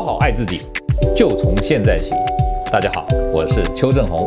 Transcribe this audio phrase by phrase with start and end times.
[0.00, 0.58] 好好爱自己，
[1.14, 2.10] 就从现在起。
[2.72, 4.26] 大家好，我是邱正洪。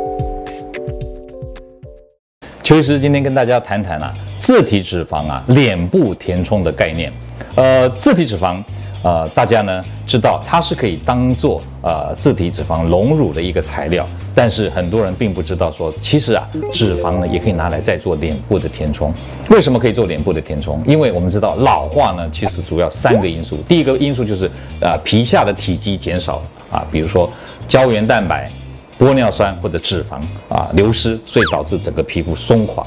[2.62, 7.12] 邱医师今天跟大家谈谈啊，自体脂肪啊，脸部填充的概念。
[7.56, 8.64] 呃，自体脂肪。
[9.04, 19.14] 呃，大家呢知道它是可以当做呃自体脂肪隆乳的一个材料，但是很多人并不知道说，其实啊脂肪呢也可以拿来再做脸部的填充。
[19.50, 20.82] 为什么可以做脸部的填充？
[20.88, 24.50] 因为我们知道老化呢其实主要三个因素，第一个因素就是
[24.80, 27.30] 呃皮下的体积减少啊，比如说
[27.68, 28.50] 胶原蛋白、
[28.98, 32.86] 玻尿酸或者脂肪啊流失，所以导致整个皮肤松垮。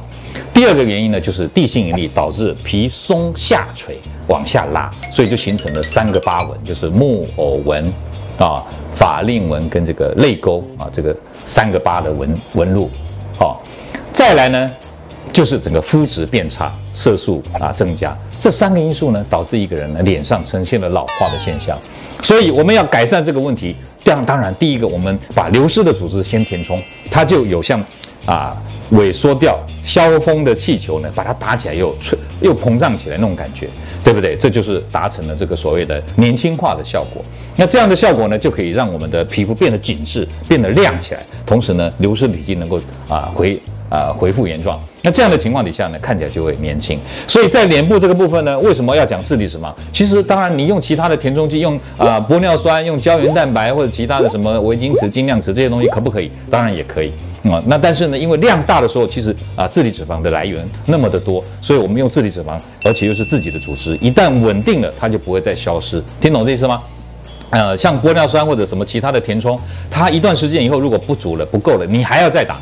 [0.52, 3.98] 第二个原因呢就是地心引力导致皮松下垂。
[4.28, 7.84] 往下拉，所以就形成了三个疤纹，就是木偶纹
[8.40, 8.60] 啊、
[8.92, 12.90] 法令纹跟这个泪沟啊，这个三个疤的纹纹路。
[13.38, 13.62] 好，
[14.12, 14.68] 再来呢，
[15.32, 21.78] 就是整个肤质变差，色素啊增加，这三个因素呢，导致一个人呢脸上呈现了老化的现象。
[22.20, 27.80] 所以我们要改善这个问题，当当然第一个，我们把流失的组织先填充，它就有像
[28.26, 28.56] 啊。
[28.92, 33.66] 萎缩掉、消风的气球呢，把它打起来又吹又膨胀起来那种感觉，
[34.04, 34.36] 对不对？
[34.36, 37.20] 这就是达成了这个所谓的年轻化的效果。
[37.56, 43.60] 那这样的效果呢，就可以让我们的皮肤变得紧致、变得亮起来，同时呢，流失体积能够啊回
[43.90, 44.78] 啊恢复原状。
[45.02, 46.96] 那这样的情况底下呢，看起来就会年轻。
[47.26, 49.74] 所以在脸部这个部分呢，为什么要讲质地脂肪？
[49.92, 56.30] 其实当然你用其他的填充剂，用啊玻尿酸、用胶原蛋白或者其他的什么维晶瓷、精量瓷这些东西可不可以？
[56.48, 57.10] 当然也可以。
[57.50, 66.02] 啊，那但是呢，因为量大的时候，其实啊，自体脂肪的来源那么的多，所以我们用自体脂肪，而且又是自己的组织，一旦稳定了，它就不会再消失。
[66.20, 66.82] 听懂这意思吗？
[67.50, 69.58] 呃，像玻尿酸或者什么其他的填充，
[69.90, 72.58] 它一段时间以后如果不足了、不够了，你还要再打。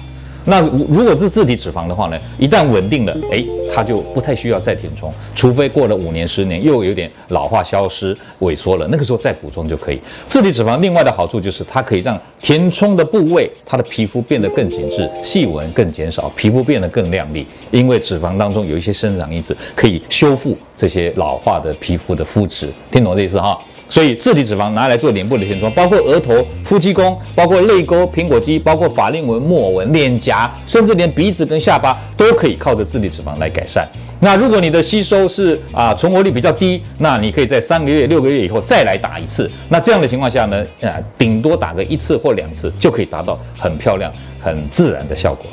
[0.46, 9.98] 那如果是自体脂肪的话呢，一旦稳定了，诶，它就不太需要再填充，除非过了五年、十年又有点老化、消失、萎缩了，那个时候再补充就可以。
[10.28, 17.46] 自体脂肪另外的好处就是它可以让填充的部位，它的皮肤变得更紧致，细纹更减少，皮肤变得更亮丽。
[17.70, 22.68] 因为脂肪当中有一些生长因子，可以修复这些老化的皮肤的肤质。
[22.90, 23.58] 听懂这意思哈？
[23.88, 33.88] 所以，自体脂肪拿来做脸部的填充，包括额头、夫妻宫，包括泪沟、苹果肌，包括法令纹、木偶纹、脸颊，甚至连鼻子跟下巴都可以靠着自体脂肪来改善。
[34.20, 39.50] 那如果你的吸收是啊存活率比较低，那你可以在三个月、六个月以后再来打一次。
[39.68, 45.46] 那这样的情况下呢，啊，顶多打个一次或两次就可以达到很漂亮、很自然的效果。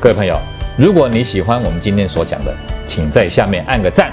[0.00, 0.36] 各位朋友，
[0.76, 2.52] 如果你喜欢我们今天所讲的，
[2.86, 4.12] 请在下面按个赞。